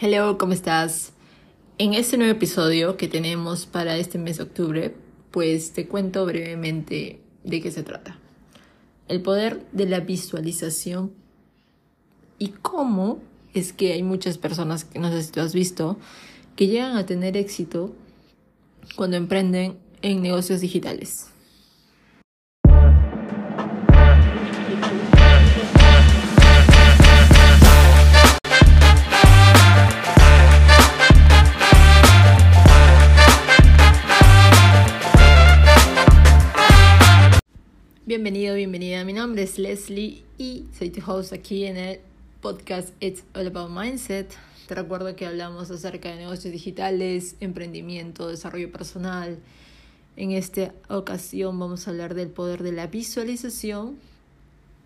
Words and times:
Hello, 0.00 0.38
¿cómo 0.38 0.52
estás? 0.52 1.12
En 1.76 1.92
este 1.92 2.18
nuevo 2.18 2.30
episodio 2.30 2.96
que 2.96 3.08
tenemos 3.08 3.66
para 3.66 3.96
este 3.96 4.16
mes 4.16 4.36
de 4.36 4.44
octubre, 4.44 4.94
pues 5.32 5.72
te 5.72 5.88
cuento 5.88 6.24
brevemente 6.24 7.18
de 7.42 7.60
qué 7.60 7.72
se 7.72 7.82
trata. 7.82 8.16
El 9.08 9.22
poder 9.22 9.66
de 9.72 9.86
la 9.86 9.98
visualización 9.98 11.10
y 12.38 12.50
cómo 12.62 13.18
es 13.54 13.72
que 13.72 13.92
hay 13.92 14.04
muchas 14.04 14.38
personas, 14.38 14.84
que 14.84 15.00
no 15.00 15.10
sé 15.10 15.20
si 15.20 15.32
tú 15.32 15.40
has 15.40 15.52
visto, 15.52 15.98
que 16.54 16.68
llegan 16.68 16.96
a 16.96 17.04
tener 17.04 17.36
éxito 17.36 17.92
cuando 18.94 19.16
emprenden 19.16 19.78
en 20.02 20.22
negocios 20.22 20.60
digitales. 20.60 21.26
Nombre 39.28 39.42
es 39.42 39.58
Leslie 39.58 40.24
y 40.38 40.64
soy 40.78 40.88
tu 40.88 41.02
host 41.04 41.34
aquí 41.34 41.66
en 41.66 41.76
el 41.76 42.00
podcast 42.40 42.94
It's 42.98 43.24
All 43.34 43.48
About 43.48 43.68
Mindset. 43.68 44.32
Te 44.66 44.74
recuerdo 44.74 45.14
que 45.16 45.26
hablamos 45.26 45.70
acerca 45.70 46.08
de 46.08 46.16
negocios 46.16 46.50
digitales, 46.50 47.36
emprendimiento, 47.40 48.28
desarrollo 48.28 48.72
personal. 48.72 49.38
En 50.16 50.30
esta 50.30 50.72
ocasión 50.88 51.58
vamos 51.58 51.86
a 51.86 51.90
hablar 51.90 52.14
del 52.14 52.30
poder 52.30 52.62
de 52.62 52.72
la 52.72 52.86
visualización 52.86 53.98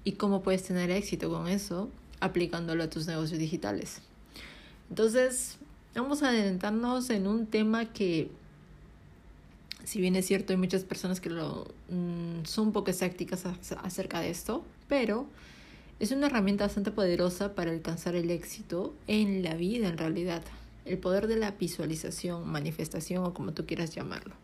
y 0.02 0.14
cómo 0.14 0.42
puedes 0.42 0.64
tener 0.64 0.90
éxito 0.90 1.30
con 1.30 1.46
eso 1.46 1.88
aplicándolo 2.18 2.82
a 2.82 2.90
tus 2.90 3.06
negocios 3.06 3.38
digitales. 3.38 4.00
Entonces, 4.90 5.56
vamos 5.94 6.24
a 6.24 6.30
adentrarnos 6.30 7.10
en 7.10 7.28
un 7.28 7.46
tema 7.46 7.92
que 7.92 8.28
si 9.84 10.00
bien 10.00 10.16
es 10.16 10.26
cierto, 10.26 10.52
hay 10.52 10.58
muchas 10.58 10.84
personas 10.84 11.20
que 11.20 11.30
lo, 11.30 11.66
mm, 11.88 12.44
son 12.44 12.72
poco 12.72 12.90
escépticas 12.90 13.44
acerca 13.82 14.20
de 14.20 14.30
esto, 14.30 14.64
pero 14.88 15.26
es 16.00 16.10
una 16.10 16.26
herramienta 16.26 16.64
bastante 16.64 16.90
poderosa 16.90 17.54
para 17.54 17.70
alcanzar 17.70 18.14
el 18.14 18.30
éxito 18.30 18.94
en 19.06 19.42
la 19.42 19.54
vida 19.54 19.88
en 19.88 19.98
realidad. 19.98 20.42
El 20.84 20.98
poder 20.98 21.28
de 21.28 21.36
la 21.36 21.52
visualización, 21.52 22.48
manifestación 22.48 23.24
o 23.24 23.34
como 23.34 23.52
tú 23.52 23.66
quieras 23.66 23.94
llamarlo. 23.94 24.34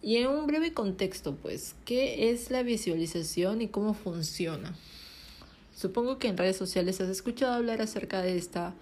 Y 0.00 0.16
en 0.16 0.28
un 0.28 0.46
breve 0.46 0.72
contexto, 0.72 1.36
pues, 1.36 1.74
¿qué 1.84 2.30
es 2.30 2.50
la 2.50 2.62
visualización 2.62 3.60
y 3.62 3.68
cómo 3.68 3.94
funciona? 3.94 4.74
Supongo 5.76 6.18
que 6.18 6.28
en 6.28 6.36
redes 6.36 6.56
sociales 6.56 7.00
has 7.00 7.08
escuchado 7.08 7.52
hablar 7.52 7.80
acerca 7.80 8.22
de 8.22 8.36
esta 8.36 8.74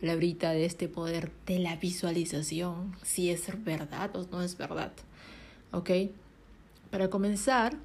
palabrita, 0.00 0.50
de 0.50 0.64
este 0.64 0.88
poder 0.88 1.30
de 1.46 1.58
la 1.58 1.76
visualización, 1.76 2.94
si 3.02 3.30
es 3.30 3.46
verdad 3.64 4.14
o 4.16 4.26
no 4.30 4.42
es 4.42 4.56
verdad. 4.56 4.92
¿Ok? 5.72 5.90
Para 6.90 7.10
comenzar, 7.10 7.76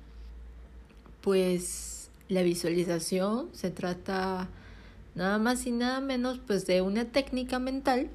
pues 1.22 2.10
la 2.30 2.44
visualización 2.44 3.50
se 3.54 3.72
trata 3.72 4.50
nada 5.16 5.40
más 5.40 5.66
y 5.66 5.72
nada 5.72 6.00
menos 6.00 6.40
pues 6.46 6.68
de 6.68 6.82
una 6.82 7.06
técnica 7.06 7.60
mental, 7.60 8.10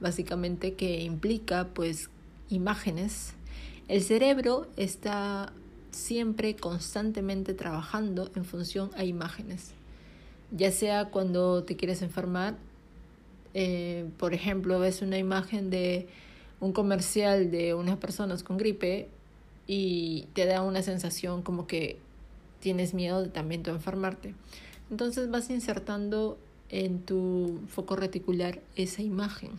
básicamente 0.00 0.74
que 0.74 1.02
implica 1.02 1.68
pues 1.74 2.08
imágenes. 2.48 3.34
El 3.88 4.02
cerebro 4.02 4.66
está 4.76 5.52
siempre 5.90 6.56
constantemente 6.56 7.54
trabajando 7.54 8.30
en 8.34 8.44
función 8.44 8.90
a 8.96 9.04
imágenes. 9.04 9.72
Ya 10.50 10.70
sea 10.70 11.06
cuando 11.06 11.64
te 11.64 11.76
quieres 11.76 12.02
enfermar, 12.02 12.56
eh, 13.54 14.08
por 14.18 14.34
ejemplo, 14.34 14.78
ves 14.78 15.02
una 15.02 15.18
imagen 15.18 15.70
de 15.70 16.08
un 16.60 16.72
comercial 16.72 17.50
de 17.50 17.74
unas 17.74 17.96
personas 17.98 18.42
con 18.42 18.56
gripe 18.56 19.08
y 19.66 20.26
te 20.32 20.46
da 20.46 20.62
una 20.62 20.82
sensación 20.82 21.42
como 21.42 21.66
que 21.66 21.98
tienes 22.60 22.94
miedo 22.94 23.22
de 23.22 23.28
también 23.28 23.62
tu 23.62 23.70
enfermarte. 23.70 24.34
Entonces 24.90 25.30
vas 25.30 25.50
insertando 25.50 26.38
en 26.70 27.00
tu 27.00 27.60
foco 27.68 27.96
reticular 27.96 28.60
esa 28.76 29.02
imagen 29.02 29.52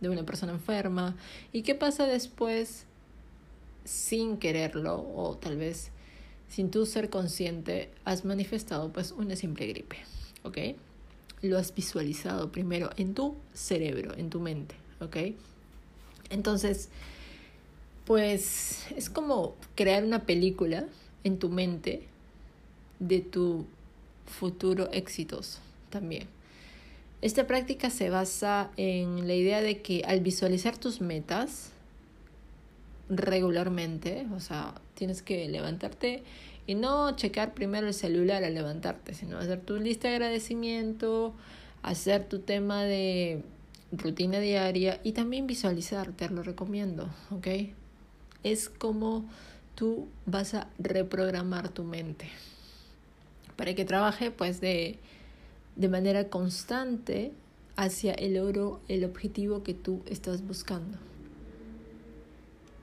de 0.00 0.08
una 0.08 0.24
persona 0.24 0.52
enferma 0.52 1.16
y 1.52 1.62
qué 1.62 1.74
pasa 1.74 2.06
después 2.06 2.86
sin 3.84 4.36
quererlo 4.36 5.06
o 5.14 5.36
tal 5.36 5.56
vez 5.56 5.90
sin 6.48 6.70
tú 6.70 6.84
ser 6.86 7.08
consciente 7.08 7.90
has 8.04 8.24
manifestado 8.24 8.92
pues 8.92 9.12
una 9.12 9.36
simple 9.36 9.66
gripe, 9.66 9.96
¿ok? 10.42 10.58
Lo 11.40 11.58
has 11.58 11.74
visualizado 11.74 12.52
primero 12.52 12.90
en 12.96 13.14
tu 13.14 13.36
cerebro, 13.54 14.14
en 14.16 14.28
tu 14.28 14.40
mente, 14.40 14.74
¿ok? 15.00 15.16
Entonces, 16.32 16.88
pues 18.06 18.86
es 18.96 19.10
como 19.10 19.54
crear 19.74 20.02
una 20.02 20.24
película 20.24 20.86
en 21.24 21.38
tu 21.38 21.48
mente 21.50 22.02
de 22.98 23.20
tu 23.20 23.66
futuro 24.26 24.90
exitoso 24.92 25.60
también. 25.90 26.26
Esta 27.20 27.46
práctica 27.46 27.90
se 27.90 28.10
basa 28.10 28.70
en 28.76 29.28
la 29.28 29.34
idea 29.34 29.60
de 29.60 29.80
que 29.80 30.02
al 30.04 30.20
visualizar 30.20 30.76
tus 30.76 31.00
metas 31.00 31.70
regularmente, 33.08 34.26
o 34.34 34.40
sea, 34.40 34.74
tienes 34.94 35.22
que 35.22 35.48
levantarte 35.48 36.22
y 36.66 36.74
no 36.74 37.14
checar 37.14 37.54
primero 37.54 37.86
el 37.86 37.94
celular 37.94 38.42
al 38.42 38.54
levantarte, 38.54 39.14
sino 39.14 39.38
hacer 39.38 39.60
tu 39.60 39.76
lista 39.76 40.08
de 40.08 40.14
agradecimiento, 40.14 41.34
hacer 41.82 42.24
tu 42.28 42.40
tema 42.40 42.82
de 42.82 43.42
rutina 43.92 44.40
diaria 44.40 45.00
y 45.04 45.12
también 45.12 45.46
visualizar, 45.46 46.12
te 46.12 46.28
lo 46.28 46.42
recomiendo, 46.42 47.08
¿ok? 47.30 47.46
Es 48.42 48.68
como 48.68 49.24
tú 49.74 50.08
vas 50.26 50.54
a 50.54 50.68
reprogramar 50.78 51.68
tu 51.68 51.84
mente 51.84 52.28
para 53.56 53.74
que 53.74 53.84
trabaje 53.84 54.30
pues 54.30 54.60
de, 54.60 54.98
de 55.76 55.88
manera 55.88 56.28
constante 56.28 57.32
hacia 57.76 58.12
el 58.12 58.34
logro, 58.34 58.80
el 58.88 59.04
objetivo 59.04 59.62
que 59.62 59.74
tú 59.74 60.02
estás 60.06 60.46
buscando. 60.46 60.98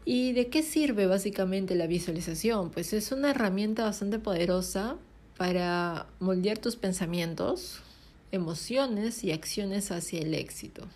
¿Y 0.06 0.34
de 0.34 0.48
qué 0.48 0.64
sirve 0.64 1.06
básicamente 1.06 1.76
la 1.76 1.86
visualización? 1.86 2.72
Pues 2.72 2.94
es 2.94 3.12
una 3.12 3.32
herramienta 3.32 3.84
bastante 3.84 4.18
poderosa 4.20 4.96
para 5.38 6.08
moldear 6.20 6.58
tus 6.58 6.76
pensamientos, 6.76 7.82
emociones 8.32 9.24
y 9.24 9.32
acciones 9.32 9.92
hacia 9.92 10.20
el 10.20 10.34
éxito. 10.34 10.88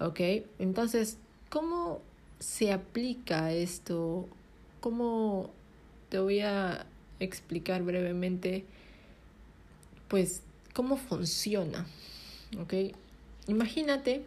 ¿Ok? 0.00 0.20
Entonces, 0.58 1.18
¿cómo 1.50 2.00
se 2.38 2.72
aplica 2.72 3.52
esto? 3.52 4.28
¿Cómo 4.80 5.50
te 6.08 6.18
voy 6.18 6.40
a 6.40 6.86
explicar 7.20 7.82
brevemente, 7.82 8.64
pues, 10.08 10.42
cómo 10.72 10.96
funciona? 10.96 11.86
¿Ok? 12.60 12.94
Imagínate, 13.48 14.22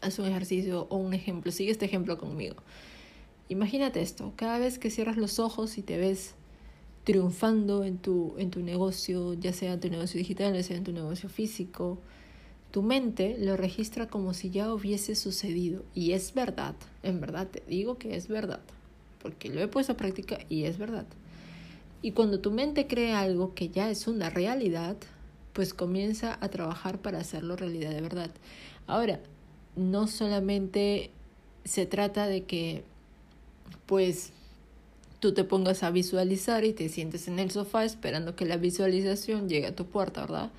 haz 0.00 0.18
un 0.18 0.26
ejercicio 0.26 0.86
o 0.90 0.96
un 0.96 1.14
ejemplo, 1.14 1.50
sigue 1.50 1.72
este 1.72 1.86
ejemplo 1.86 2.18
conmigo. 2.18 2.56
Imagínate 3.48 4.00
esto, 4.00 4.32
cada 4.36 4.58
vez 4.58 4.78
que 4.78 4.90
cierras 4.90 5.16
los 5.16 5.38
ojos 5.38 5.76
y 5.78 5.82
te 5.82 5.98
ves 5.98 6.34
triunfando 7.04 7.84
en 7.84 7.98
tu, 7.98 8.34
en 8.38 8.50
tu 8.50 8.60
negocio, 8.60 9.34
ya 9.34 9.52
sea 9.52 9.74
en 9.74 9.80
tu 9.80 9.88
negocio 9.88 10.18
digital, 10.18 10.54
ya 10.54 10.62
sea 10.62 10.76
en 10.76 10.84
tu 10.84 10.92
negocio 10.92 11.28
físico, 11.28 11.98
tu 12.70 12.82
mente 12.82 13.36
lo 13.38 13.56
registra 13.56 14.08
como 14.08 14.34
si 14.34 14.50
ya 14.50 14.72
hubiese 14.72 15.14
sucedido. 15.14 15.84
Y 15.94 16.12
es 16.12 16.34
verdad, 16.34 16.74
en 17.02 17.20
verdad 17.20 17.46
te 17.46 17.62
digo 17.68 17.98
que 17.98 18.16
es 18.16 18.26
verdad, 18.26 18.60
porque 19.22 19.48
lo 19.48 19.60
he 19.60 19.68
puesto 19.68 19.92
a 19.92 19.96
práctica 19.96 20.38
y 20.48 20.64
es 20.64 20.78
verdad. 20.78 21.06
Y 22.02 22.12
cuando 22.12 22.40
tu 22.40 22.50
mente 22.50 22.86
cree 22.86 23.12
algo 23.12 23.54
que 23.54 23.68
ya 23.68 23.90
es 23.90 24.08
una 24.08 24.28
realidad, 24.28 24.96
pues 25.52 25.72
comienza 25.72 26.36
a 26.40 26.48
trabajar 26.48 27.00
para 27.00 27.18
hacerlo 27.18 27.56
realidad 27.56 27.90
de 27.90 28.00
verdad. 28.00 28.30
Ahora, 28.86 29.20
no 29.76 30.06
solamente 30.06 31.10
se 31.64 31.86
trata 31.86 32.26
de 32.26 32.42
que, 32.44 32.84
pues, 33.86 34.32
tú 35.24 35.32
te 35.32 35.44
pongas 35.44 35.82
a 35.82 35.90
visualizar 35.90 36.66
y 36.66 36.74
te 36.74 36.90
sientes 36.90 37.28
en 37.28 37.38
el 37.38 37.50
sofá 37.50 37.86
esperando 37.86 38.36
que 38.36 38.44
la 38.44 38.58
visualización 38.58 39.48
llegue 39.48 39.68
a 39.68 39.74
tu 39.74 39.86
puerta, 39.86 40.20
¿verdad? 40.20 40.50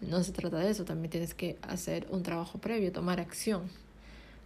No 0.00 0.22
se 0.22 0.30
trata 0.30 0.58
de 0.58 0.70
eso, 0.70 0.84
también 0.84 1.10
tienes 1.10 1.34
que 1.34 1.58
hacer 1.62 2.06
un 2.12 2.22
trabajo 2.22 2.58
previo, 2.58 2.92
tomar 2.92 3.18
acción. 3.18 3.62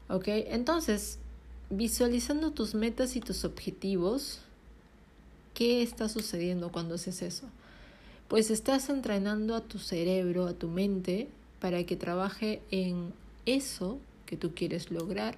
¿Ok? 0.08 0.24
Entonces, 0.28 1.18
visualizando 1.68 2.52
tus 2.52 2.74
metas 2.74 3.14
y 3.14 3.20
tus 3.20 3.44
objetivos, 3.44 4.38
¿qué 5.52 5.82
está 5.82 6.08
sucediendo 6.08 6.72
cuando 6.72 6.94
haces 6.94 7.20
eso? 7.20 7.44
Pues 8.28 8.50
estás 8.50 8.88
entrenando 8.88 9.54
a 9.54 9.60
tu 9.60 9.78
cerebro, 9.78 10.46
a 10.46 10.54
tu 10.54 10.68
mente, 10.68 11.28
para 11.60 11.84
que 11.84 11.94
trabaje 11.94 12.62
en 12.70 13.12
eso 13.44 13.98
que 14.24 14.38
tú 14.38 14.54
quieres 14.54 14.90
lograr, 14.90 15.36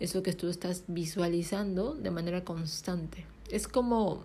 eso 0.00 0.22
que 0.22 0.32
tú 0.32 0.48
estás 0.48 0.84
visualizando 0.86 1.94
de 1.94 2.10
manera 2.10 2.44
constante. 2.44 3.24
Es 3.50 3.68
como, 3.68 4.24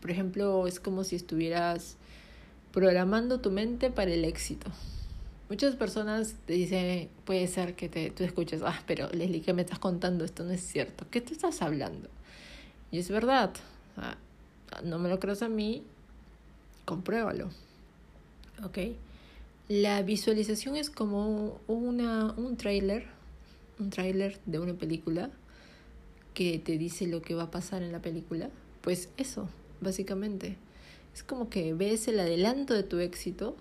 por 0.00 0.10
ejemplo, 0.10 0.66
es 0.66 0.80
como 0.80 1.04
si 1.04 1.16
estuvieras 1.16 1.96
programando 2.72 3.40
tu 3.40 3.50
mente 3.50 3.90
para 3.90 4.12
el 4.12 4.24
éxito. 4.24 4.70
Muchas 5.48 5.76
personas 5.76 6.34
te 6.46 6.54
dicen, 6.54 7.10
puede 7.24 7.46
ser 7.46 7.74
que 7.74 7.88
te, 7.88 8.10
tú 8.10 8.24
escuches, 8.24 8.62
ah, 8.64 8.82
pero 8.86 9.10
Leslie, 9.10 9.42
¿qué 9.42 9.52
me 9.52 9.62
estás 9.62 9.78
contando? 9.78 10.24
Esto 10.24 10.44
no 10.44 10.52
es 10.52 10.62
cierto. 10.62 11.04
¿Qué 11.10 11.20
te 11.20 11.34
estás 11.34 11.60
hablando? 11.60 12.08
Y 12.90 12.98
es 12.98 13.10
verdad. 13.10 13.52
no 14.84 14.98
me 14.98 15.08
lo 15.08 15.20
creas 15.20 15.42
a 15.42 15.48
mí, 15.48 15.82
compruébalo. 16.84 17.50
¿Ok? 18.64 18.78
La 19.68 20.02
visualización 20.02 20.76
es 20.76 20.90
como 20.90 21.60
una, 21.66 22.32
un 22.32 22.56
trailer, 22.56 23.06
un 23.82 23.90
trailer 23.90 24.38
de 24.46 24.58
una 24.58 24.74
película 24.74 25.30
que 26.34 26.58
te 26.58 26.78
dice 26.78 27.06
lo 27.06 27.20
que 27.22 27.34
va 27.34 27.44
a 27.44 27.50
pasar 27.50 27.82
en 27.82 27.92
la 27.92 28.00
película. 28.00 28.50
Pues 28.80 29.08
eso, 29.16 29.48
básicamente. 29.80 30.56
Es 31.14 31.22
como 31.22 31.50
que 31.50 31.74
ves 31.74 32.08
el 32.08 32.18
adelanto 32.20 32.74
de 32.74 32.82
tu 32.82 32.98
éxito 32.98 33.56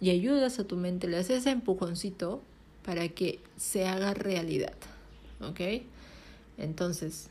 y 0.00 0.10
ayudas 0.10 0.58
a 0.58 0.64
tu 0.64 0.76
mente, 0.76 1.08
le 1.08 1.18
haces 1.18 1.38
ese 1.38 1.50
empujoncito 1.50 2.42
para 2.84 3.08
que 3.08 3.38
se 3.56 3.86
haga 3.86 4.14
realidad. 4.14 4.74
¿Ok? 5.40 5.60
Entonces, 6.58 7.28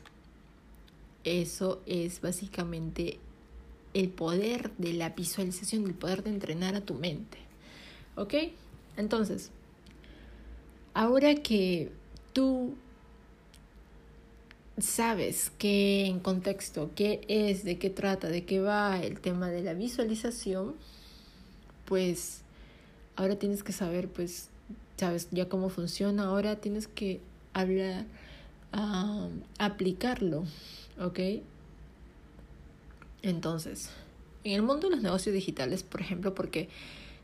eso 1.24 1.80
es 1.86 2.20
básicamente 2.20 3.18
el 3.94 4.08
poder 4.08 4.70
de 4.78 4.92
la 4.92 5.10
visualización, 5.10 5.84
el 5.86 5.94
poder 5.94 6.22
de 6.22 6.30
entrenar 6.30 6.74
a 6.74 6.80
tu 6.80 6.94
mente. 6.94 7.38
¿Ok? 8.16 8.34
Entonces, 8.96 9.50
ahora 11.00 11.34
que 11.34 11.90
tú 12.34 12.74
sabes 14.76 15.50
qué 15.56 16.04
en 16.04 16.20
contexto, 16.20 16.90
qué 16.94 17.22
es, 17.26 17.64
de 17.64 17.78
qué 17.78 17.88
trata, 17.88 18.28
de 18.28 18.44
qué 18.44 18.60
va 18.60 19.00
el 19.00 19.18
tema 19.18 19.48
de 19.48 19.62
la 19.62 19.72
visualización, 19.72 20.74
pues 21.86 22.42
ahora 23.16 23.36
tienes 23.36 23.62
que 23.62 23.72
saber, 23.72 24.08
pues, 24.08 24.50
sabes 24.98 25.28
ya 25.30 25.48
cómo 25.48 25.70
funciona, 25.70 26.24
ahora 26.24 26.56
tienes 26.56 26.86
que 26.86 27.22
hablar, 27.54 28.04
aplicarlo, 29.56 30.44
¿ok? 31.00 31.18
Entonces, 33.22 33.88
en 34.44 34.52
el 34.52 34.60
mundo 34.60 34.90
de 34.90 34.96
los 34.96 35.02
negocios 35.02 35.34
digitales, 35.34 35.82
por 35.82 36.02
ejemplo, 36.02 36.34
porque 36.34 36.68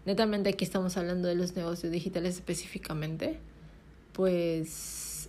netamente 0.06 0.48
aquí 0.48 0.64
estamos 0.64 0.96
hablando 0.96 1.28
de 1.28 1.34
los 1.34 1.54
negocios 1.56 1.92
digitales 1.92 2.36
específicamente, 2.36 3.38
pues 4.16 5.28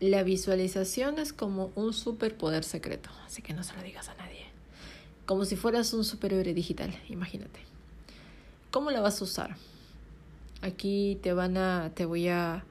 la 0.00 0.22
visualización 0.24 1.20
es 1.20 1.32
como 1.32 1.70
un 1.76 1.92
superpoder 1.92 2.64
secreto, 2.64 3.08
así 3.24 3.40
que 3.40 3.54
no 3.54 3.62
se 3.62 3.72
lo 3.76 3.82
digas 3.82 4.08
a 4.08 4.14
nadie. 4.16 4.46
Como 5.26 5.44
si 5.44 5.54
fueras 5.54 5.92
un 5.92 6.04
superhéroe 6.04 6.54
digital, 6.54 6.92
imagínate. 7.08 7.60
¿Cómo 8.72 8.90
la 8.90 9.00
vas 9.00 9.20
a 9.20 9.24
usar? 9.24 9.56
Aquí 10.60 11.20
te 11.22 11.32
van 11.32 11.56
a, 11.56 11.92
te 11.94 12.04
voy 12.04 12.26
a, 12.26 12.64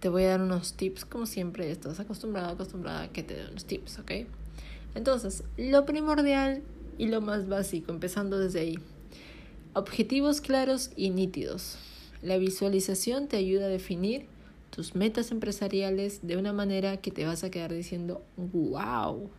te 0.00 0.08
voy 0.08 0.24
a 0.24 0.30
dar 0.30 0.40
unos 0.42 0.72
tips, 0.72 1.04
como 1.04 1.26
siempre 1.26 1.70
estás 1.70 2.00
acostumbrado, 2.00 2.48
acostumbrada 2.48 3.02
a 3.02 3.12
que 3.12 3.22
te 3.22 3.34
den 3.34 3.50
unos 3.50 3.64
tips, 3.64 4.00
¿ok? 4.00 4.10
Entonces, 4.96 5.44
lo 5.56 5.86
primordial 5.86 6.64
y 6.98 7.06
lo 7.06 7.20
más 7.20 7.46
básico, 7.46 7.92
empezando 7.92 8.40
desde 8.40 8.58
ahí. 8.58 8.78
Objetivos 9.74 10.40
claros 10.40 10.90
y 10.96 11.10
nítidos. 11.10 11.78
La 12.22 12.38
visualización 12.38 13.28
te 13.28 13.36
ayuda 13.36 13.66
a 13.66 13.68
definir 13.68 14.26
tus 14.70 14.94
metas 14.94 15.30
empresariales 15.30 16.20
de 16.22 16.36
una 16.36 16.52
manera 16.52 16.98
que 16.98 17.10
te 17.10 17.24
vas 17.24 17.44
a 17.44 17.50
quedar 17.50 17.72
diciendo, 17.72 18.22
wow, 18.36 19.30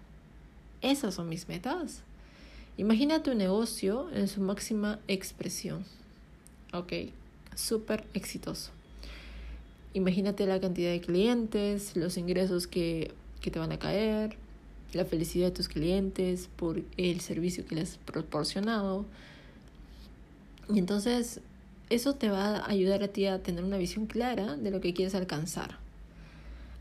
esas 0.81 1.15
son 1.15 1.29
mis 1.29 1.47
metas. 1.47 2.01
Imagina 2.77 3.23
tu 3.23 3.33
negocio 3.33 4.09
en 4.13 4.27
su 4.27 4.41
máxima 4.41 4.99
expresión. 5.07 5.83
Ok, 6.73 6.93
súper 7.55 8.03
exitoso. 8.13 8.71
Imagínate 9.93 10.45
la 10.45 10.59
cantidad 10.59 10.91
de 10.91 11.01
clientes, 11.01 11.95
los 11.95 12.17
ingresos 12.17 12.67
que, 12.67 13.13
que 13.41 13.49
te 13.49 13.57
van 13.57 13.71
a 13.71 13.79
caer, 13.79 14.37
la 14.93 15.05
felicidad 15.05 15.47
de 15.47 15.51
tus 15.51 15.67
clientes 15.67 16.49
por 16.55 16.81
el 16.97 17.19
servicio 17.21 17.65
que 17.65 17.75
les 17.75 17.91
has 17.91 17.97
proporcionado. 17.97 19.05
Y 20.69 20.77
entonces 20.79 21.41
eso 21.89 22.15
te 22.15 22.29
va 22.29 22.57
a 22.57 22.69
ayudar 22.69 23.03
a 23.03 23.07
ti 23.07 23.25
a 23.25 23.41
tener 23.41 23.63
una 23.63 23.77
visión 23.77 24.05
clara 24.07 24.55
de 24.57 24.71
lo 24.71 24.81
que 24.81 24.93
quieres 24.93 25.15
alcanzar. 25.15 25.77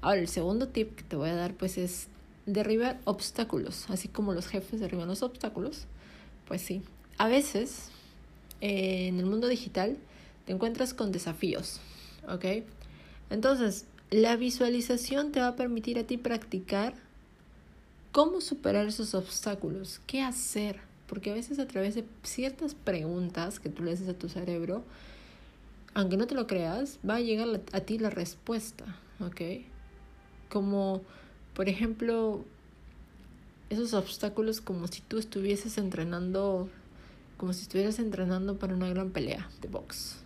Ahora, 0.01 0.21
el 0.21 0.29
segundo 0.29 0.69
tip 0.69 0.95
que 0.97 1.03
te 1.03 1.17
voy 1.17 1.31
a 1.31 1.35
dar 1.35 1.55
pues 1.55 1.79
es 1.79 2.09
derribar 2.47 3.01
obstáculos, 3.05 3.87
así 3.89 4.09
como 4.09 4.33
los 4.33 4.47
jefes 4.47 4.81
derriban 4.81 5.09
los 5.09 5.23
obstáculos. 5.23 5.85
Pues 6.47 6.63
sí, 6.63 6.83
a 7.19 7.29
veces 7.29 7.91
eh, 8.61 9.09
en 9.09 9.19
el 9.19 9.27
mundo 9.27 9.49
digital 9.49 9.97
te 10.45 10.53
encuentras 10.53 10.95
con 10.95 11.13
desafíos, 11.13 11.81
¿ok? 12.29 12.65
Entonces, 13.31 13.87
la 14.11 14.37
visualización 14.37 15.33
te 15.33 15.41
va 15.41 15.49
a 15.49 15.57
permitir 15.57 15.99
a 15.99 16.05
ti 16.05 16.17
practicar 16.17 16.95
cómo 18.13 18.41
superar 18.41 18.87
esos 18.87 19.15
obstáculos, 19.15 20.01
qué 20.07 20.23
hacer 20.23 20.81
porque 21.09 21.31
a 21.31 21.35
veces 21.35 21.59
a 21.59 21.67
través 21.67 21.95
de 21.95 22.05
ciertas 22.23 22.75
preguntas 22.75 23.61
que 23.61 23.69
tú 23.69 23.83
le 23.83 23.93
haces 23.93 24.09
a 24.09 24.15
tu 24.15 24.29
cerebro, 24.29 24.85
aunque 25.95 26.17
no 26.17 26.27
te 26.27 26.35
lo 26.35 26.47
creas, 26.47 26.99
va 27.09 27.17
a 27.17 27.21
llegar 27.21 27.61
a 27.73 27.81
ti 27.81 27.99
la 27.99 28.11
respuesta, 28.11 28.85
¿ok? 29.21 29.41
Como, 30.51 31.03
por 31.55 31.69
ejemplo, 31.69 32.45
esos 33.71 33.95
obstáculos 33.95 34.61
como 34.61 34.87
si 34.89 35.01
tú 35.01 35.19
estuvieses 35.19 35.79
entrenando, 35.79 36.69
como 37.37 37.53
si 37.53 37.63
estuvieras 37.63 37.99
entrenando 37.99 38.59
para 38.59 38.75
una 38.75 38.89
gran 38.89 39.11
pelea 39.11 39.49
de 39.61 39.69
box. 39.69 40.19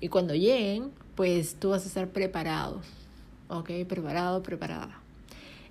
Y 0.00 0.08
cuando 0.08 0.34
lleguen, 0.34 0.90
pues 1.14 1.54
tú 1.54 1.70
vas 1.70 1.84
a 1.84 1.88
estar 1.88 2.08
preparado, 2.08 2.80
¿ok? 3.48 3.70
Preparado, 3.86 4.42
preparada. 4.42 4.99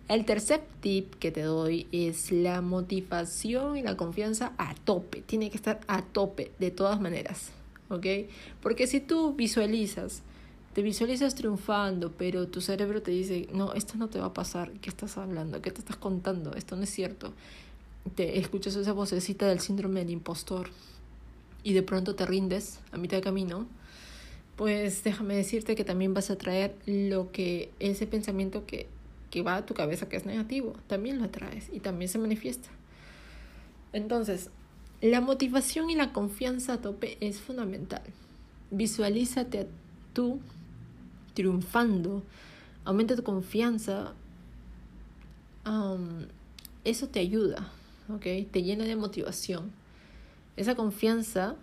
El 0.10 0.26
tercer 0.26 0.62
tip 0.82 1.14
que 1.20 1.30
te 1.30 1.44
doy 1.44 1.86
es 1.92 2.32
la 2.32 2.62
motivación 2.62 3.78
y 3.78 3.84
la 3.84 3.96
confianza 3.96 4.54
a 4.58 4.74
tope. 4.74 5.22
Tiene 5.22 5.52
que 5.52 5.58
estar 5.58 5.82
a 5.86 6.02
tope 6.02 6.52
de 6.58 6.72
todas 6.72 7.00
maneras, 7.00 7.52
¿ok? 7.90 8.08
Porque 8.60 8.88
si 8.88 9.02
tú 9.02 9.36
visualizas, 9.36 10.24
te 10.74 10.82
visualizas 10.82 11.36
triunfando, 11.36 12.12
pero 12.12 12.48
tu 12.48 12.60
cerebro 12.60 13.04
te 13.04 13.12
dice, 13.12 13.48
no, 13.54 13.74
esto 13.74 13.98
no 13.98 14.10
te 14.10 14.18
va 14.18 14.26
a 14.26 14.34
pasar, 14.34 14.72
¿qué 14.82 14.90
estás 14.90 15.16
hablando? 15.20 15.62
¿Qué 15.62 15.70
te 15.70 15.82
estás 15.82 15.98
contando? 15.98 16.56
Esto 16.56 16.76
no 16.76 16.82
es 16.82 16.90
cierto. 16.90 17.32
Te 18.16 18.40
escuchas 18.40 18.76
esa 18.78 18.94
vocecita 18.94 19.46
del 19.46 19.60
síndrome 19.60 20.00
del 20.00 20.10
impostor 20.10 20.72
y 21.62 21.74
de 21.74 21.84
pronto 21.84 22.16
te 22.16 22.26
rindes 22.26 22.80
a 22.92 22.98
mitad 22.98 23.18
de 23.18 23.22
camino, 23.22 23.68
pues 24.56 25.04
déjame 25.04 25.36
decirte 25.36 25.76
que 25.76 25.84
también 25.84 26.16
vas 26.16 26.32
a 26.32 26.36
traer 26.36 26.76
lo 26.88 27.32
que 27.32 27.70
ese 27.80 28.08
pensamiento 28.08 28.66
que 28.66 28.88
que 29.30 29.42
va 29.42 29.58
a 29.58 29.66
tu 29.66 29.74
cabeza 29.74 30.10
que 30.10 30.18
es 30.18 30.26
negativo, 30.26 30.74
también 30.88 31.20
lo 31.20 31.26
atraes 31.26 31.70
y 31.72 31.80
también 31.80 32.10
se 32.10 32.18
manifiesta. 32.18 32.70
Entonces, 33.94 34.50
la 35.02 35.22
motivación 35.22 35.90
y 35.90 35.96
la 35.96 36.12
confianza 36.14 36.74
a 36.74 36.82
tope 36.82 37.18
es 37.22 37.40
fundamental. 37.40 38.02
Visualízate 38.72 39.68
tú 40.14 40.40
triunfando, 41.34 42.24
aumenta 42.86 43.16
tu 43.16 43.24
confianza, 43.24 44.14
eso 46.84 47.08
te 47.08 47.20
ayuda, 47.20 47.72
¿ok? 48.10 48.24
Te 48.52 48.64
llena 48.64 48.86
de 48.86 48.96
motivación. 48.96 49.72
Esa 50.58 50.76
confianza 50.76 51.56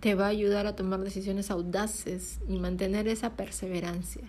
te 0.00 0.14
va 0.14 0.26
a 0.26 0.28
ayudar 0.28 0.66
a 0.66 0.76
tomar 0.76 1.00
decisiones 1.00 1.50
audaces 1.50 2.40
y 2.48 2.58
mantener 2.58 3.08
esa 3.08 3.36
perseverancia. 3.36 4.22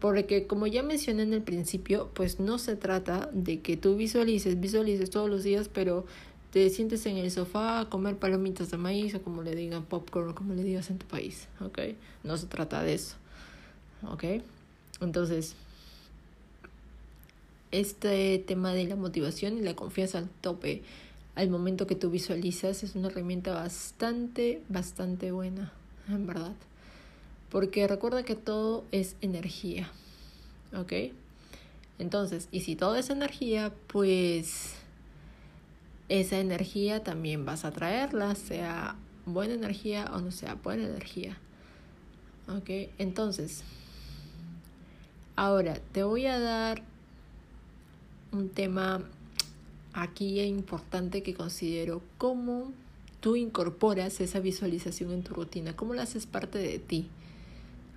Porque 0.00 0.46
como 0.46 0.66
ya 0.66 0.82
mencioné 0.82 1.24
en 1.24 1.34
el 1.34 1.42
principio, 1.42 2.10
pues 2.14 2.40
no 2.40 2.58
se 2.58 2.74
trata 2.74 3.28
de 3.32 3.60
que 3.60 3.76
tú 3.76 3.96
visualices, 3.96 4.58
visualices 4.58 5.10
todos 5.10 5.28
los 5.28 5.44
días, 5.44 5.68
pero 5.68 6.06
te 6.52 6.68
sientes 6.70 7.04
en 7.06 7.16
el 7.18 7.30
sofá 7.30 7.80
a 7.80 7.90
comer 7.90 8.16
palomitas 8.16 8.70
de 8.70 8.76
maíz 8.76 9.14
o 9.14 9.22
como 9.22 9.42
le 9.42 9.54
digan 9.54 9.84
popcorn 9.84 10.30
o 10.30 10.34
como 10.34 10.54
le 10.54 10.64
digas 10.64 10.90
en 10.90 10.98
tu 10.98 11.06
país. 11.06 11.48
No 12.24 12.36
se 12.36 12.46
trata 12.46 12.82
de 12.82 12.94
eso, 12.94 13.16
¿ok? 14.10 14.24
Entonces, 15.00 15.54
este 17.70 18.38
tema 18.38 18.72
de 18.72 18.84
la 18.84 18.96
motivación 18.96 19.58
y 19.58 19.60
la 19.60 19.76
confianza 19.76 20.18
al 20.18 20.28
tope 20.40 20.82
al 21.36 21.48
momento 21.48 21.86
que 21.86 21.94
tú 21.94 22.10
visualizas 22.10 22.82
es 22.82 22.96
una 22.96 23.08
herramienta 23.08 23.54
bastante, 23.54 24.62
bastante 24.68 25.30
buena, 25.30 25.72
en 26.08 26.26
verdad. 26.26 26.54
Porque 27.50 27.86
recuerda 27.86 28.22
que 28.22 28.36
todo 28.36 28.84
es 28.92 29.16
energía. 29.20 29.90
¿Ok? 30.76 30.92
Entonces, 31.98 32.48
y 32.50 32.60
si 32.60 32.76
todo 32.76 32.96
es 32.96 33.10
energía, 33.10 33.72
pues 33.88 34.74
esa 36.08 36.38
energía 36.38 37.02
también 37.02 37.44
vas 37.44 37.64
a 37.64 37.72
traerla, 37.72 38.34
sea 38.34 38.96
buena 39.26 39.54
energía 39.54 40.10
o 40.12 40.20
no 40.20 40.30
sea 40.30 40.54
buena 40.54 40.84
energía. 40.84 41.36
¿Ok? 42.48 42.90
Entonces, 42.98 43.62
ahora 45.36 45.78
te 45.92 46.02
voy 46.02 46.26
a 46.26 46.38
dar 46.38 46.82
un 48.32 48.48
tema 48.48 49.02
aquí 49.92 50.40
importante 50.40 51.22
que 51.22 51.34
considero 51.34 52.02
cómo 52.18 52.72
tú 53.20 53.36
incorporas 53.36 54.20
esa 54.20 54.40
visualización 54.40 55.12
en 55.12 55.22
tu 55.22 55.34
rutina? 55.34 55.76
¿Cómo 55.76 55.94
la 55.94 56.02
haces 56.02 56.26
parte 56.26 56.58
de 56.58 56.78
ti? 56.78 57.08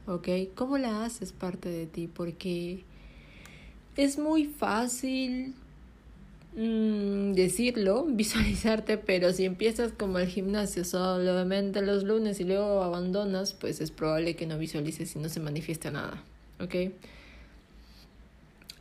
¿Ok? 0.06 0.28
¿Cómo 0.56 0.78
la 0.78 1.06
haces 1.06 1.32
parte 1.32 1.70
de 1.70 1.86
ti? 1.86 2.08
Porque 2.08 2.84
es 3.96 4.18
muy 4.18 4.46
fácil 4.46 5.54
mm, 6.58 7.34
decirlo, 7.34 8.06
visualizarte, 8.10 8.98
pero 8.98 9.32
si 9.32 9.46
empiezas 9.46 9.94
como 9.94 10.20
el 10.20 10.28
gimnasio 10.28 10.84
solamente 10.84 11.82
los 11.82 12.04
lunes 12.04 12.40
y 12.40 12.44
luego 12.44 12.84
abandonas, 12.84 13.54
pues 13.54 13.80
es 13.80 13.92
probable 13.92 14.36
que 14.36 14.46
no 14.46 14.58
visualices 14.58 15.16
y 15.16 15.20
no 15.20 15.30
se 15.30 15.40
manifieste 15.40 15.92
nada. 15.92 16.22
¿Ok? 16.60 16.76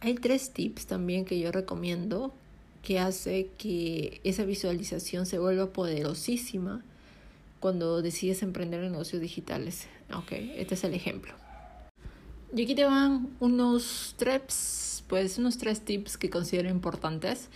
Hay 0.01 0.15
tres 0.15 0.51
tips 0.51 0.87
también 0.87 1.25
que 1.25 1.39
yo 1.39 1.53
recomiendo 1.53 2.33
que 2.83 2.99
hace 2.99 3.49
que 3.59 4.21
esa 4.25 4.45
visualización 4.45 5.27
se 5.27 5.39
vuelva 5.39 5.73
poderosísima 5.73 6.83
cuando 7.63 8.03
decides 8.03 8.43
emprender 8.43 8.83
negocios 8.83 9.23
digitales. 9.23 9.87
Ok, 10.13 10.33
este 10.33 10.75
es 10.75 10.83
el 10.83 10.95
ejemplo. 10.95 11.33
Y 12.55 12.65
aquí 12.65 12.75
te 12.75 12.85
van 12.85 13.31
unos 13.39 14.15
tres, 14.19 15.05
pues 15.07 15.39
unos 15.39 15.57
tres 15.59 15.81
tips 15.81 16.19
que 16.19 16.29
considero 16.29 16.69
importantes 16.69 17.49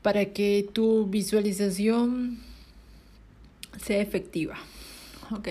para 0.00 0.32
que 0.32 0.66
tu 0.72 1.06
visualización 1.06 2.38
sea 3.84 4.00
efectiva. 4.00 4.56
Ok, 5.32 5.48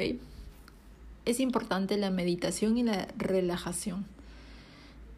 es 1.26 1.40
importante 1.42 1.98
la 1.98 2.12
meditación 2.12 2.78
y 2.78 2.84
la 2.84 3.10
relajación 3.18 4.06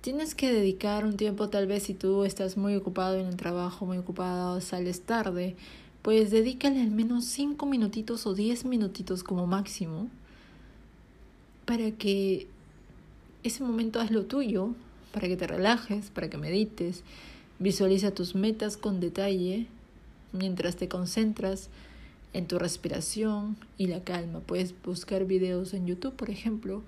tienes 0.05 0.35
que 0.35 0.53
dedicar 0.53 1.03
un 1.03 1.17
tiempo 1.17 1.49
tal 1.49 1.65
vez 1.65 1.81
si 1.81 1.95
tú 1.95 2.25
estás 2.25 2.57
muy 2.57 2.75
ocupado 2.75 3.15
en 3.15 3.25
el 3.25 3.37
trabajo, 3.37 3.87
muy 3.87 3.97
ocupado, 3.97 4.61
sales 4.61 5.01
tarde, 5.01 5.55
pues 6.05 6.29
dedícale 6.29 6.83
al 6.83 6.91
menos 6.91 7.25
5 7.25 7.65
minutitos 7.65 8.27
o 8.27 8.35
10 8.35 8.65
minutitos 8.65 9.23
como 9.23 9.47
máximo 9.47 10.07
para 11.65 11.89
que 11.93 12.45
ese 13.41 13.63
momento 13.63 13.99
haz 13.99 14.11
lo 14.11 14.25
tuyo, 14.25 14.75
para 15.11 15.27
que 15.27 15.35
te 15.35 15.47
relajes, 15.47 16.11
para 16.11 16.29
que 16.29 16.37
medites, 16.37 17.01
visualiza 17.57 18.11
tus 18.11 18.35
metas 18.35 18.77
con 18.77 18.99
detalle 18.99 19.65
mientras 20.31 20.75
te 20.75 20.87
concentras 20.87 21.69
en 22.33 22.45
tu 22.45 22.59
respiración 22.59 23.57
y 23.79 23.87
la 23.87 24.03
calma. 24.03 24.41
Puedes 24.41 24.75
buscar 24.83 25.25
videos 25.25 25.73
en 25.73 25.87
YouTube, 25.87 26.13
por 26.13 26.29
ejemplo, 26.29 26.83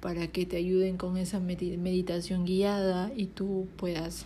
para 0.00 0.28
que 0.28 0.46
te 0.46 0.56
ayuden 0.56 0.98
con 0.98 1.16
esa 1.16 1.40
meditación 1.40 2.44
guiada 2.44 3.10
y 3.16 3.26
tú 3.26 3.66
puedas 3.76 4.24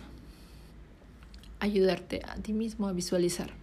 ayudarte 1.59 2.21
a 2.23 2.35
ti 2.35 2.53
mismo 2.53 2.87
a 2.87 2.93
visualizar. 2.93 3.60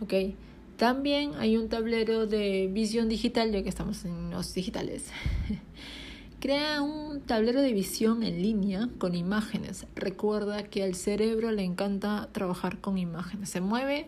¿Ok? 0.00 0.34
También 0.76 1.32
hay 1.38 1.56
un 1.56 1.68
tablero 1.68 2.26
de 2.26 2.68
visión 2.72 3.08
digital, 3.08 3.50
ya 3.52 3.62
que 3.62 3.68
estamos 3.68 4.04
en 4.04 4.30
los 4.30 4.52
digitales. 4.52 5.10
Crea 6.40 6.82
un 6.82 7.20
tablero 7.22 7.62
de 7.62 7.72
visión 7.72 8.22
en 8.22 8.42
línea 8.42 8.88
con 8.98 9.14
imágenes. 9.14 9.86
Recuerda 9.94 10.64
que 10.64 10.82
al 10.82 10.94
cerebro 10.94 11.50
le 11.50 11.64
encanta 11.64 12.28
trabajar 12.32 12.78
con 12.78 12.98
imágenes. 12.98 13.48
Se 13.48 13.60
mueve 13.60 14.06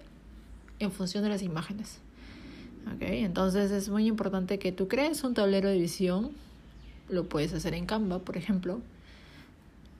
en 0.79 0.93
función 0.93 1.25
de 1.25 1.31
las 1.31 1.43
imágenes. 1.43 1.99
¿Ok? 2.95 3.03
Entonces 3.03 3.71
es 3.71 3.89
muy 3.89 4.07
importante 4.07 4.59
que 4.59 4.73
tú 4.73 4.89
crees 4.89 5.25
un 5.25 5.35
tablero 5.35 5.69
de 5.69 5.79
visión 5.79 6.31
lo 7.09 7.29
puedes 7.29 7.53
hacer 7.53 7.75
en 7.75 7.87
Canva, 7.87 8.21
por 8.21 8.37
ejemplo, 8.37 8.81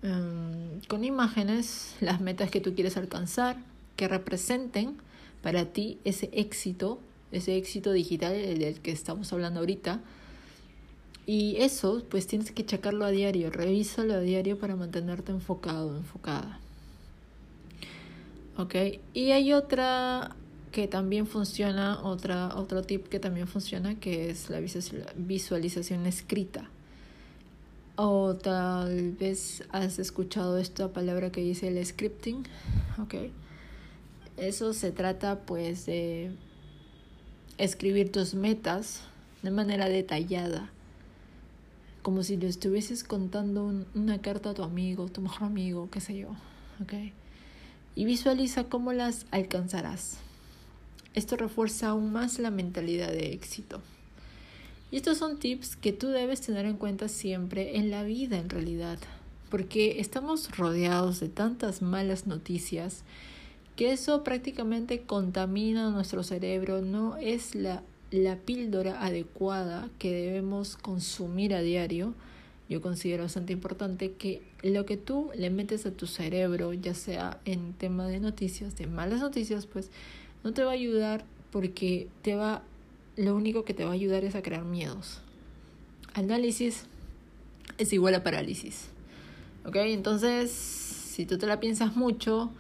em, 0.03 0.81
con 0.89 1.05
imágenes, 1.05 1.97
las 2.01 2.21
metas 2.21 2.51
que 2.51 2.61
tú 2.61 2.75
quieres 2.75 2.97
alcanzar, 2.97 3.57
que 3.97 4.09
representen 4.09 4.97
para 5.43 5.67
ti 5.67 5.99
ese 6.05 6.31
éxito, 6.33 7.01
ese 7.33 7.57
éxito 7.57 7.93
digital 7.93 8.33
del 8.33 8.81
que 8.81 8.91
estamos 8.91 9.33
hablando 9.33 9.61
ahorita. 9.61 10.01
Y 11.27 11.57
eso, 11.59 12.03
pues 12.09 12.27
tienes 12.27 12.53
que 12.53 12.65
checarlo 12.65 13.05
a 13.05 13.11
diario, 13.11 13.51
revísalo 13.51 14.15
a 14.15 14.21
diario 14.21 14.59
para 14.59 14.77
mantenerte 14.77 15.31
enfocado, 15.31 15.97
enfocada. 15.97 16.59
¿Ok? 18.57 18.75
Y 19.13 19.33
hay 19.33 19.53
otra 19.53 20.35
que 20.73 20.89
también 20.89 21.27
funciona, 21.27 22.01
otra, 22.03 22.57
otro 22.57 22.83
tip 22.83 23.09
que 23.09 23.21
también 23.21 23.47
funciona, 23.47 23.95
que 23.97 24.31
es 24.31 24.49
la 24.51 24.61
visualización 25.17 26.07
escrita. 26.07 26.71
O 27.97 28.37
tal 28.37 29.13
vez 29.13 29.65
has 29.71 29.99
escuchado 29.99 30.59
esta 30.59 30.93
palabra 30.93 31.31
que 31.31 31.41
dice 31.41 31.69
el 31.69 31.85
scripting. 31.85 32.45
Ok. 33.03 33.15
Eso 34.39 34.73
se 34.73 34.93
trata 34.93 35.41
pues 35.41 35.85
de 35.87 36.31
escribir 37.59 38.13
tus 38.13 38.35
metas 38.35 39.03
de 39.43 39.51
manera 39.51 39.89
detallada. 39.89 40.71
Como 42.03 42.23
si 42.23 42.37
le 42.37 42.47
estuvieses 42.47 43.03
contando 43.03 43.73
una 43.95 44.21
carta 44.21 44.51
a 44.51 44.55
tu 44.55 44.63
amigo, 44.63 45.09
tu 45.09 45.21
mejor 45.21 45.45
amigo, 45.45 45.91
qué 45.91 46.01
sé 46.01 46.17
yo. 46.17 46.29
Ok. 46.81 46.95
Y 47.97 48.05
visualiza 48.05 48.65
cómo 48.65 48.93
las 48.93 49.27
alcanzarás. 49.33 50.19
Esto 51.15 51.37
refuerza 51.37 51.89
aún 51.89 52.13
más 52.13 52.39
la 52.39 52.53
mentalidad 52.53 53.11
de 53.11 53.33
éxito. 53.33 53.83
Y 54.93 54.97
estos 54.99 55.19
son 55.19 55.39
tips 55.39 55.75
que 55.75 55.93
tú 55.93 56.09
debes 56.09 56.41
tener 56.41 56.65
en 56.65 56.77
cuenta 56.77 57.09
siempre 57.09 57.77
en 57.77 57.91
la 57.91 58.05
vida 58.05 58.39
en 58.39 58.49
realidad, 58.49 58.99
porque 59.51 60.01
estamos 60.01 60.57
rodeados 60.57 61.19
de 61.19 61.29
tantas 61.29 61.83
malas 61.83 62.29
noticias 62.29 63.03
que 63.79 63.93
eso 63.93 64.25
prácticamente 64.25 65.03
contamina 65.03 65.91
nuestro 65.91 66.25
cerebro, 66.25 66.83
no 66.83 67.17
es 67.17 67.55
la, 67.55 67.85
la 68.11 68.35
píldora 68.35 69.05
adecuada 69.05 69.89
que 70.01 70.13
debemos 70.13 70.77
consumir 70.77 71.55
a 71.55 71.61
diario. 71.61 72.13
Yo 72.69 72.83
considero 72.83 73.23
bastante 73.23 73.53
importante 73.53 74.15
que 74.15 74.43
lo 74.65 74.85
que 74.85 74.97
tú 74.97 75.31
le 75.37 75.51
metes 75.51 75.87
a 75.87 75.93
tu 75.93 76.09
cerebro, 76.09 76.73
ya 76.73 76.93
sea 76.93 77.39
en 77.45 77.73
tema 77.73 78.09
de 78.09 78.19
noticias, 78.19 78.77
de 78.77 78.89
malas 78.89 79.21
noticias, 79.21 79.67
pues 79.67 79.93
no 80.43 80.53
te 80.53 80.65
va 80.65 80.73
a 80.73 80.75
ayudar 80.75 81.25
porque 81.53 82.09
te 82.23 82.35
va 82.35 82.65
lo 83.15 83.37
único 83.37 83.65
que 83.65 83.75
te 83.75 83.85
va 83.85 83.91
a 83.91 83.95
ayudar 83.95 84.25
es 84.25 84.35
a 84.35 84.43
crear 84.43 84.65
miedos. 84.65 85.21
Análisis 86.15 86.87
es 87.79 87.93
igual 87.93 88.17
a 88.17 88.25
parálisis. 88.25 88.89
¿Ok? 89.65 89.77
Entonces, 89.77 90.51
si 90.51 91.27
tú 91.27 91.39
te 91.39 91.47
la 91.47 91.61
piensas 91.61 91.95
mucho, 91.95 92.51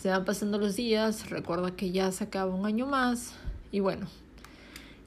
se 0.00 0.08
van 0.08 0.24
pasando 0.24 0.58
los 0.58 0.76
días, 0.76 1.28
recuerda 1.28 1.76
que 1.76 1.90
ya 1.90 2.10
se 2.12 2.24
acaba 2.24 2.54
un 2.54 2.64
año 2.64 2.86
más 2.86 3.32
y 3.70 3.80
bueno, 3.80 4.06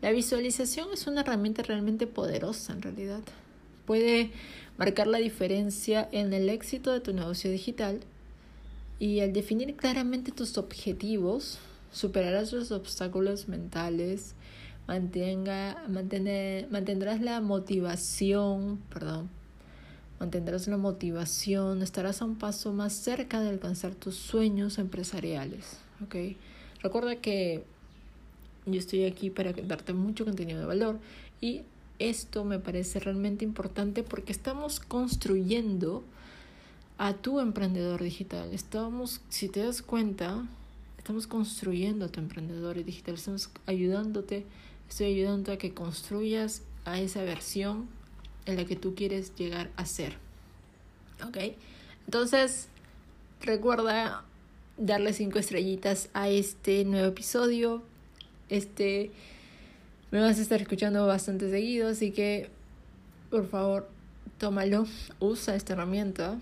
la 0.02 0.12
visualización 0.12 0.90
es 0.94 1.08
una 1.08 1.22
herramienta 1.22 1.64
realmente 1.64 2.06
poderosa 2.06 2.74
en 2.74 2.82
realidad. 2.82 3.22
Puede 3.86 4.32
marcar 4.78 5.08
la 5.08 5.18
diferencia 5.18 6.08
en 6.12 6.32
el 6.34 6.50
éxito 6.50 6.92
de 6.92 7.00
tu 7.00 7.14
negocio 7.14 7.50
digital 7.50 8.02
y 9.00 9.22
al 9.22 9.34
definir 9.34 9.76
claramente 9.76 10.32
tus 10.32 10.58
objetivos, 10.58 11.58
superarás 11.92 12.54
los 12.54 12.72
obstáculos 12.72 13.48
mentales 13.48 14.36
mantenga, 14.88 15.84
mantener, 15.88 16.70
mantendrás 16.70 17.22
la 17.22 17.42
motivación, 17.42 18.80
perdón, 18.94 19.30
mantendrás 20.24 20.68
la 20.68 20.78
motivación, 20.78 21.82
estarás 21.82 22.22
a 22.22 22.26
un 22.26 22.36
paso 22.36 22.72
más 22.72 22.94
cerca 22.94 23.42
de 23.42 23.50
alcanzar 23.50 23.94
tus 23.94 24.16
sueños 24.16 24.78
empresariales, 24.78 25.78
¿ok? 26.04 26.16
Recuerda 26.82 27.18
que 27.18 27.64
yo 28.66 28.80
estoy 28.80 29.04
aquí 29.04 29.30
para 29.30 29.52
darte 29.52 29.94
mucho 29.94 30.24
contenido 30.24 30.60
de 30.60 30.66
valor 30.66 31.00
y 31.42 31.64
esto 32.00 32.46
me 32.46 32.58
parece 32.58 33.00
realmente 33.00 33.44
importante 33.44 34.04
porque 34.04 34.32
estamos 34.32 34.80
construyendo 34.80 36.04
a 36.98 37.14
tu 37.14 37.40
emprendedor 37.40 38.02
digital. 38.02 38.54
Estamos, 38.54 39.20
si 39.28 39.50
te 39.50 39.60
das 39.60 39.82
cuenta, 39.82 40.48
estamos 40.98 41.28
construyendo 41.28 42.06
a 42.06 42.08
tu 42.08 42.22
emprendedor 42.22 42.82
digital, 42.84 43.16
estamos 43.16 43.50
ayudándote 43.66 44.46
Estoy 44.90 45.08
ayudando 45.08 45.52
a 45.52 45.58
que 45.58 45.74
construyas 45.74 46.62
a 46.86 47.00
esa 47.00 47.24
versión 47.24 47.88
en 48.46 48.58
la 48.58 48.66
que 48.66 48.76
tú 48.76 48.96
quieres 48.96 49.36
llegar 49.36 49.70
a 49.76 49.86
ser. 49.86 50.18
¿Ok? 51.26 51.38
Entonces, 52.06 52.68
recuerda 53.42 54.24
darle 54.78 55.14
cinco 55.14 55.40
estrellitas 55.40 56.10
a 56.14 56.30
este 56.30 56.86
nuevo 56.86 57.08
episodio. 57.08 57.84
Este 58.50 59.12
me 60.12 60.20
vas 60.20 60.38
a 60.38 60.42
estar 60.42 60.62
escuchando 60.62 61.08
bastante 61.08 61.50
seguido, 61.50 61.90
así 61.90 62.12
que 62.12 62.50
por 63.30 63.48
favor, 63.48 63.90
tómalo, 64.38 64.86
usa 65.20 65.56
esta 65.56 65.74
herramienta 65.74 66.38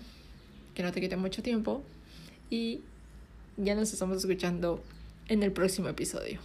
que 0.74 0.82
no 0.82 0.92
te 0.92 1.00
quite 1.00 1.16
mucho 1.16 1.42
tiempo 1.42 1.82
y 2.50 2.80
ya 3.56 3.74
nos 3.74 3.92
estamos 3.92 4.18
escuchando 4.18 4.82
en 5.28 5.42
el 5.42 5.52
próximo 5.52 5.88
episodio. 5.88 6.38